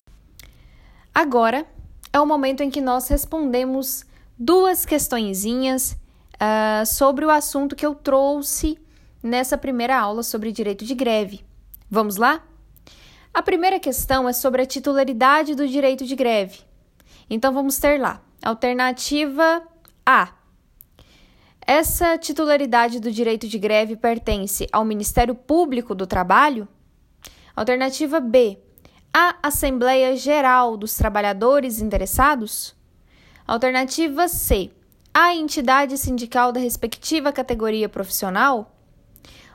Agora 1.13 1.67
é 2.13 2.19
o 2.19 2.25
momento 2.25 2.61
em 2.61 2.69
que 2.69 2.81
nós 2.81 3.07
respondemos 3.07 4.05
duas 4.37 4.85
questõezinhas 4.85 5.97
uh, 6.35 6.85
sobre 6.85 7.25
o 7.25 7.29
assunto 7.29 7.75
que 7.75 7.85
eu 7.85 7.95
trouxe 7.95 8.77
nessa 9.21 9.57
primeira 9.57 9.97
aula 9.97 10.23
sobre 10.23 10.51
direito 10.51 10.83
de 10.83 10.95
greve. 10.95 11.45
Vamos 11.89 12.17
lá? 12.17 12.43
A 13.33 13.41
primeira 13.41 13.79
questão 13.79 14.27
é 14.27 14.33
sobre 14.33 14.61
a 14.61 14.65
titularidade 14.65 15.55
do 15.55 15.67
direito 15.67 16.05
de 16.05 16.15
greve. 16.15 16.59
Então 17.29 17.53
vamos 17.53 17.77
ter 17.77 17.99
lá. 17.99 18.21
Alternativa 18.43 19.63
A. 20.05 20.33
Essa 21.65 22.17
titularidade 22.17 22.99
do 22.99 23.11
direito 23.11 23.47
de 23.47 23.57
greve 23.57 23.95
pertence 23.95 24.67
ao 24.71 24.83
Ministério 24.83 25.35
Público 25.35 25.95
do 25.95 26.07
Trabalho? 26.07 26.67
Alternativa 27.55 28.19
B. 28.19 28.57
A 29.13 29.35
Assembleia 29.43 30.15
Geral 30.15 30.77
dos 30.77 30.95
Trabalhadores 30.95 31.81
Interessados? 31.81 32.73
Alternativa 33.45 34.29
C. 34.29 34.71
à 35.13 35.35
entidade 35.35 35.97
sindical 35.97 36.53
da 36.53 36.61
respectiva 36.61 37.33
categoria 37.33 37.89
profissional? 37.89 38.73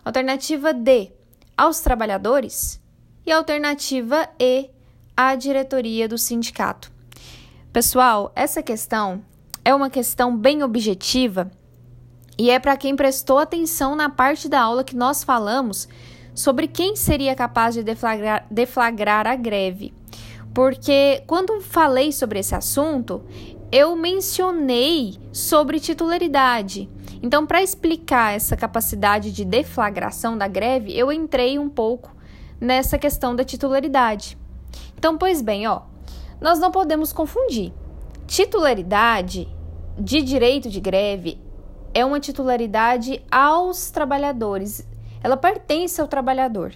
Alternativa 0.04 0.74
D, 0.74 1.10
aos 1.56 1.80
trabalhadores? 1.80 2.78
E 3.24 3.32
alternativa 3.32 4.28
E, 4.38 4.68
à 5.16 5.34
diretoria 5.34 6.06
do 6.06 6.18
sindicato. 6.18 6.92
Pessoal, 7.72 8.30
essa 8.36 8.62
questão 8.62 9.24
é 9.64 9.74
uma 9.74 9.88
questão 9.88 10.36
bem 10.36 10.62
objetiva 10.62 11.50
e 12.36 12.50
é 12.50 12.58
para 12.58 12.76
quem 12.76 12.94
prestou 12.94 13.38
atenção 13.38 13.96
na 13.96 14.10
parte 14.10 14.50
da 14.50 14.60
aula 14.60 14.84
que 14.84 14.94
nós 14.94 15.24
falamos 15.24 15.88
sobre 16.36 16.68
quem 16.68 16.94
seria 16.94 17.34
capaz 17.34 17.74
de 17.74 17.82
deflagrar, 17.82 18.46
deflagrar 18.48 19.26
a 19.26 19.34
greve. 19.34 19.92
Porque 20.54 21.22
quando 21.26 21.60
falei 21.60 22.12
sobre 22.12 22.38
esse 22.38 22.54
assunto, 22.54 23.24
eu 23.72 23.96
mencionei 23.96 25.18
sobre 25.32 25.80
titularidade. 25.80 26.88
Então, 27.22 27.46
para 27.46 27.62
explicar 27.62 28.34
essa 28.34 28.56
capacidade 28.56 29.32
de 29.32 29.44
deflagração 29.44 30.36
da 30.36 30.46
greve, 30.46 30.96
eu 30.96 31.10
entrei 31.10 31.58
um 31.58 31.68
pouco 31.68 32.14
nessa 32.60 32.98
questão 32.98 33.34
da 33.34 33.42
titularidade. 33.42 34.38
Então, 34.96 35.16
pois 35.18 35.42
bem, 35.42 35.66
ó, 35.66 35.82
nós 36.40 36.58
não 36.58 36.70
podemos 36.70 37.12
confundir. 37.12 37.72
Titularidade 38.26 39.48
de 39.98 40.20
direito 40.20 40.68
de 40.68 40.80
greve 40.80 41.40
é 41.94 42.04
uma 42.04 42.20
titularidade 42.20 43.22
aos 43.30 43.90
trabalhadores. 43.90 44.86
Ela 45.22 45.36
pertence 45.36 46.00
ao 46.00 46.08
trabalhador. 46.08 46.74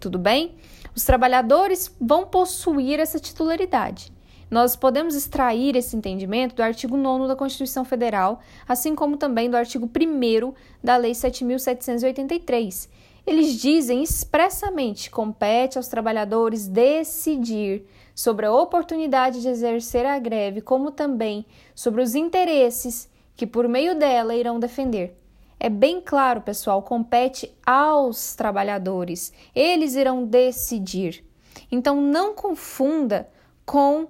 Tudo 0.00 0.18
bem? 0.18 0.56
Os 0.94 1.04
trabalhadores 1.04 1.94
vão 2.00 2.26
possuir 2.26 3.00
essa 3.00 3.18
titularidade. 3.18 4.12
Nós 4.50 4.76
podemos 4.76 5.14
extrair 5.14 5.76
esse 5.76 5.96
entendimento 5.96 6.54
do 6.54 6.62
artigo 6.62 6.94
9 6.94 7.26
da 7.26 7.34
Constituição 7.34 7.86
Federal, 7.86 8.40
assim 8.68 8.94
como 8.94 9.16
também 9.16 9.48
do 9.48 9.56
artigo 9.56 9.86
1 9.86 10.52
da 10.84 10.98
Lei 10.98 11.12
7.783. 11.12 12.88
Eles 13.26 13.54
dizem 13.54 14.02
expressamente: 14.02 15.10
compete 15.10 15.78
aos 15.78 15.88
trabalhadores 15.88 16.66
decidir 16.66 17.86
sobre 18.14 18.44
a 18.44 18.52
oportunidade 18.52 19.40
de 19.40 19.48
exercer 19.48 20.04
a 20.04 20.18
greve, 20.18 20.60
como 20.60 20.90
também 20.90 21.46
sobre 21.74 22.02
os 22.02 22.14
interesses 22.14 23.08
que 23.34 23.46
por 23.46 23.66
meio 23.66 23.98
dela 23.98 24.34
irão 24.34 24.60
defender. 24.60 25.21
É 25.64 25.68
bem 25.68 26.00
claro, 26.00 26.40
pessoal, 26.40 26.82
compete 26.82 27.56
aos 27.64 28.34
trabalhadores. 28.34 29.32
Eles 29.54 29.94
irão 29.94 30.24
decidir. 30.24 31.24
Então 31.70 32.00
não 32.00 32.34
confunda 32.34 33.30
com 33.64 34.02
uh, 34.02 34.08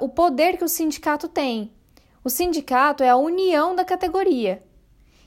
o 0.00 0.08
poder 0.08 0.56
que 0.56 0.64
o 0.64 0.68
sindicato 0.68 1.28
tem. 1.28 1.70
O 2.24 2.30
sindicato 2.30 3.02
é 3.04 3.10
a 3.10 3.18
união 3.18 3.76
da 3.76 3.84
categoria, 3.84 4.62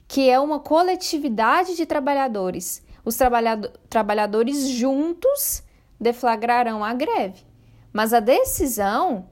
que 0.07 0.27
é 0.27 0.39
uma 0.39 0.59
coletividade 0.59 1.75
de 1.75 1.85
trabalhadores. 1.85 2.83
Os 3.05 3.15
trabalhado 3.15 3.71
trabalhadores 3.87 4.67
juntos 4.67 5.61
deflagrarão 5.99 6.83
a 6.83 6.91
greve. 6.95 7.45
Mas 7.93 8.15
a 8.15 8.19
decisão, 8.19 9.29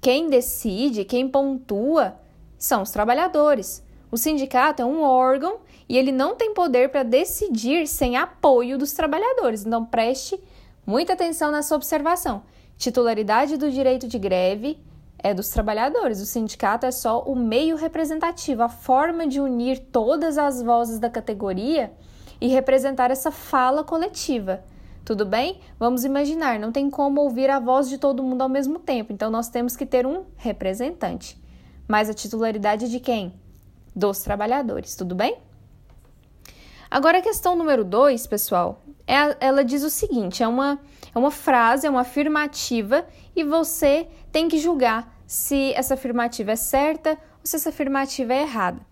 quem 0.00 0.30
decide, 0.30 1.04
quem 1.04 1.28
pontua, 1.28 2.18
são 2.56 2.80
os 2.80 2.90
trabalhadores. 2.90 3.84
O 4.10 4.16
sindicato 4.16 4.82
é 4.82 4.84
um 4.84 5.02
órgão 5.02 5.58
e 5.88 5.96
ele 5.96 6.12
não 6.12 6.34
tem 6.34 6.54
poder 6.54 6.90
para 6.90 7.02
decidir 7.02 7.86
sem 7.86 8.16
apoio 8.16 8.78
dos 8.78 8.92
trabalhadores. 8.92 9.66
Então 9.66 9.84
preste 9.84 10.40
muita 10.86 11.12
atenção 11.12 11.50
nessa 11.50 11.74
observação. 11.74 12.42
Titularidade 12.76 13.56
do 13.56 13.70
direito 13.70 14.06
de 14.06 14.18
greve 14.18 14.78
é 15.18 15.34
dos 15.34 15.48
trabalhadores. 15.48 16.20
O 16.20 16.26
sindicato 16.26 16.86
é 16.86 16.90
só 16.90 17.22
o 17.22 17.34
meio 17.34 17.76
representativo, 17.76 18.62
a 18.62 18.68
forma 18.68 19.26
de 19.26 19.40
unir 19.40 19.78
todas 19.90 20.38
as 20.38 20.62
vozes 20.62 20.98
da 20.98 21.10
categoria 21.10 21.92
e 22.40 22.48
representar 22.48 23.10
essa 23.10 23.30
fala 23.30 23.82
coletiva. 23.82 24.62
Tudo 25.04 25.24
bem? 25.24 25.60
Vamos 25.78 26.04
imaginar, 26.04 26.58
não 26.58 26.72
tem 26.72 26.90
como 26.90 27.20
ouvir 27.20 27.48
a 27.48 27.60
voz 27.60 27.88
de 27.88 27.96
todo 27.96 28.22
mundo 28.22 28.42
ao 28.42 28.48
mesmo 28.48 28.78
tempo, 28.78 29.12
então 29.12 29.30
nós 29.30 29.48
temos 29.48 29.76
que 29.76 29.86
ter 29.86 30.04
um 30.04 30.24
representante. 30.36 31.40
Mas 31.86 32.10
a 32.10 32.14
titularidade 32.14 32.90
de 32.90 32.98
quem? 32.98 33.32
Dos 33.96 34.20
trabalhadores, 34.20 34.94
tudo 34.94 35.14
bem? 35.14 35.38
Agora 36.90 37.16
a 37.16 37.22
questão 37.22 37.56
número 37.56 37.82
dois, 37.82 38.26
pessoal, 38.26 38.82
é, 39.06 39.36
ela 39.40 39.64
diz 39.64 39.82
o 39.82 39.88
seguinte: 39.88 40.42
é 40.42 40.46
uma, 40.46 40.78
é 41.14 41.18
uma 41.18 41.30
frase, 41.30 41.86
é 41.86 41.90
uma 41.90 42.02
afirmativa, 42.02 43.06
e 43.34 43.42
você 43.42 44.06
tem 44.30 44.48
que 44.48 44.58
julgar 44.58 45.18
se 45.26 45.72
essa 45.72 45.94
afirmativa 45.94 46.52
é 46.52 46.56
certa 46.56 47.12
ou 47.12 47.40
se 47.44 47.56
essa 47.56 47.70
afirmativa 47.70 48.34
é 48.34 48.42
errada. 48.42 48.86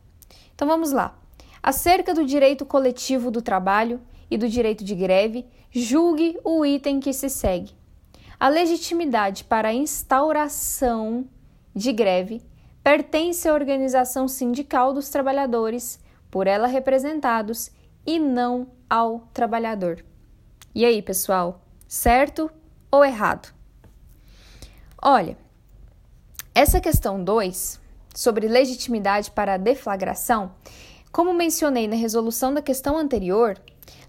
Então 0.55 0.67
vamos 0.67 0.90
lá. 0.90 1.19
Acerca 1.62 2.14
do 2.14 2.25
direito 2.25 2.64
coletivo 2.64 3.31
do 3.31 3.43
trabalho 3.43 4.01
e 4.31 4.38
do 4.38 4.49
direito 4.49 4.83
de 4.83 4.95
greve, 4.95 5.47
julgue 5.71 6.38
o 6.43 6.64
item 6.64 6.99
que 6.99 7.12
se 7.12 7.29
segue. 7.29 7.75
A 8.40 8.49
legitimidade 8.49 9.45
para 9.45 9.69
a 9.69 9.75
instauração 9.75 11.29
de 11.75 11.93
greve 11.93 12.43
pertence 12.85 13.49
à 13.49 13.55
organização 13.55 14.29
sindical 14.29 14.92
dos 14.92 15.09
trabalhadores, 15.09 15.99
por 16.31 16.47
ela 16.47 16.66
representados, 16.66 17.70
e 18.07 18.18
não 18.18 18.68
ao 18.90 19.20
trabalhador. 19.33 20.05
E 20.75 20.85
aí, 20.85 21.01
pessoal, 21.01 21.62
certo 21.88 22.51
ou 22.90 23.03
errado? 23.03 23.55
Olha, 25.01 25.38
essa 26.55 26.79
questão 26.79 27.25
2, 27.25 27.81
sobre 28.14 28.47
legitimidade 28.47 29.31
para 29.31 29.55
a 29.55 29.59
deflagração, 29.59 30.53
como 31.11 31.33
mencionei 31.33 31.88
na 31.88 31.97
resolução 31.97 32.53
da 32.53 32.61
questão 32.61 32.99
anterior, 32.99 33.59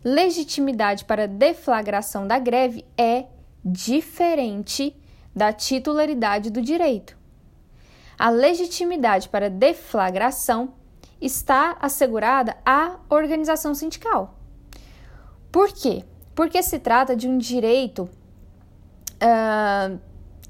legitimidade 0.04 1.06
para 1.06 1.30
deflagração 1.30 2.28
da 2.28 2.38
greve 2.40 2.84
é 2.98 3.28
diferente 3.64 4.94
da 5.34 5.54
titularidade 5.54 6.50
do 6.50 6.62
direito 6.62 7.24
a 8.18 8.30
legitimidade 8.30 9.30
para 9.30 9.50
deflagração 9.50 10.74
está 11.20 11.78
assegurada 11.82 12.56
à 12.66 12.98
organização 13.10 13.74
sindical. 13.74 14.36
Por 15.52 15.72
quê? 15.72 16.04
Porque 16.34 16.62
se 16.62 16.80
trata 16.80 17.16
de 17.16 17.28
um 17.28 17.38
direito 17.38 18.10
uh, 19.22 20.00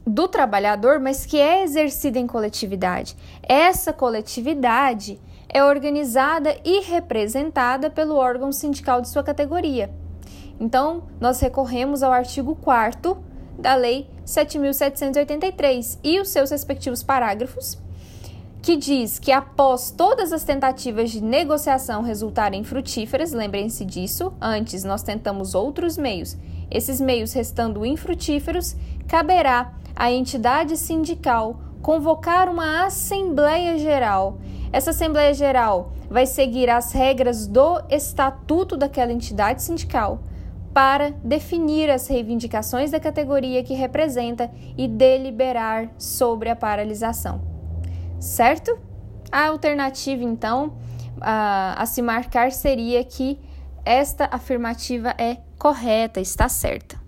do 0.05 0.27
trabalhador, 0.27 0.99
mas 0.99 1.25
que 1.25 1.39
é 1.39 1.63
exercido 1.63 2.17
em 2.17 2.27
coletividade. 2.27 3.15
Essa 3.43 3.93
coletividade 3.93 5.19
é 5.49 5.63
organizada 5.63 6.57
e 6.63 6.81
representada 6.81 7.89
pelo 7.89 8.15
órgão 8.15 8.51
sindical 8.51 9.01
de 9.01 9.09
sua 9.09 9.23
categoria. 9.23 9.89
Então, 10.59 11.03
nós 11.19 11.39
recorremos 11.39 12.03
ao 12.03 12.11
artigo 12.11 12.55
4 12.55 13.17
da 13.57 13.75
Lei 13.75 14.07
7.783 14.25 15.99
e 16.03 16.19
os 16.19 16.29
seus 16.29 16.51
respectivos 16.51 17.03
parágrafos, 17.03 17.77
que 18.61 18.75
diz 18.75 19.19
que 19.19 19.31
após 19.31 19.91
todas 19.91 20.33
as 20.33 20.43
tentativas 20.43 21.11
de 21.11 21.21
negociação 21.21 22.01
resultarem 22.01 22.63
frutíferas, 22.63 23.31
lembrem-se 23.31 23.85
disso, 23.85 24.33
antes 24.41 24.83
nós 24.83 25.03
tentamos 25.03 25.53
outros 25.53 25.97
meios, 25.97 26.35
esses 26.71 26.99
meios 26.99 27.31
restando 27.33 27.85
infrutíferos, 27.85 28.75
caberá 29.07 29.73
à 29.95 30.11
entidade 30.11 30.77
sindical 30.77 31.59
convocar 31.81 32.49
uma 32.49 32.85
Assembleia 32.85 33.77
Geral. 33.77 34.39
Essa 34.73 34.89
Assembleia 34.89 35.33
Geral 35.33 35.93
vai 36.09 36.25
seguir 36.25 36.69
as 36.69 36.91
regras 36.91 37.45
do 37.45 37.79
estatuto 37.89 38.75
daquela 38.75 39.13
entidade 39.13 39.61
sindical 39.61 40.19
para 40.75 41.11
definir 41.23 41.89
as 41.89 42.05
reivindicações 42.05 42.91
da 42.91 42.99
categoria 42.99 43.63
que 43.63 43.73
representa 43.73 44.51
e 44.77 44.89
deliberar 44.89 45.89
sobre 45.97 46.49
a 46.49 46.55
paralisação. 46.55 47.41
Certo? 48.19 48.77
A 49.31 49.45
alternativa, 49.45 50.21
então, 50.21 50.77
a, 51.21 51.81
a 51.81 51.85
se 51.85 52.01
marcar 52.01 52.51
seria 52.51 53.01
que 53.05 53.39
esta 53.85 54.27
afirmativa 54.29 55.15
é 55.17 55.37
correta, 55.57 56.19
está 56.19 56.49
certa. 56.49 57.01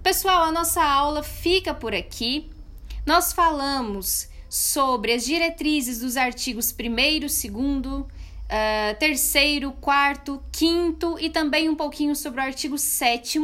Pessoal, 0.00 0.44
a 0.44 0.52
nossa 0.52 0.80
aula 0.80 1.24
fica 1.24 1.74
por 1.74 1.92
aqui. 1.92 2.52
Nós 3.04 3.32
falamos 3.32 4.28
sobre 4.48 5.12
as 5.12 5.24
diretrizes 5.24 5.98
dos 5.98 6.16
artigos 6.16 6.72
1, 6.72 7.80
2, 7.80 8.11
uh, 8.52 8.94
terceiro, 8.98 9.72
quarto, 9.72 10.42
quinto 10.52 11.16
e 11.18 11.30
também 11.30 11.70
um 11.70 11.74
pouquinho 11.74 12.14
sobre 12.14 12.40
o 12.40 12.44
artigo 12.44 12.76
7 12.76 13.40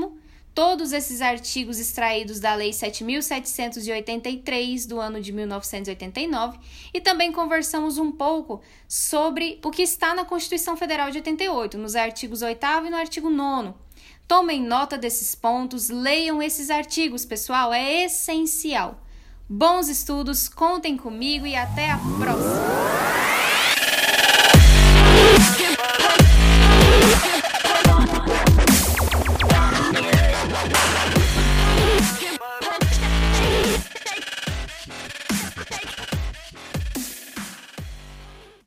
todos 0.54 0.92
esses 0.92 1.22
artigos 1.22 1.78
extraídos 1.78 2.40
da 2.40 2.54
Lei 2.54 2.72
7.783 2.72 4.88
do 4.88 4.98
ano 4.98 5.20
de 5.20 5.32
1989 5.32 6.58
e 6.92 7.00
também 7.00 7.30
conversamos 7.30 7.96
um 7.96 8.10
pouco 8.10 8.60
sobre 8.88 9.60
o 9.64 9.70
que 9.70 9.82
está 9.82 10.16
na 10.16 10.24
Constituição 10.24 10.76
Federal 10.76 11.12
de 11.12 11.18
88, 11.18 11.78
nos 11.78 11.94
artigos 11.94 12.42
8 12.42 12.66
e 12.86 12.90
no 12.90 12.96
artigo 12.96 13.30
9. 13.30 13.72
Tomem 14.26 14.60
nota 14.60 14.98
desses 14.98 15.32
pontos, 15.32 15.90
leiam 15.90 16.42
esses 16.42 16.70
artigos, 16.70 17.24
pessoal, 17.24 17.72
é 17.72 18.02
essencial. 18.04 19.00
Bons 19.48 19.88
estudos, 19.88 20.48
contem 20.48 20.96
comigo 20.96 21.46
e 21.46 21.54
até 21.54 21.92
a 21.92 21.98
próxima! 22.18 23.47